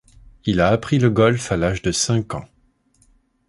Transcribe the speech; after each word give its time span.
Il 0.45 0.61
a 0.61 0.69
appris 0.69 0.97
le 0.97 1.11
golf 1.11 1.51
à 1.51 1.57
l'âge 1.57 1.83
de 1.83 1.91
cinq 1.91 2.33
ans. 2.33 2.47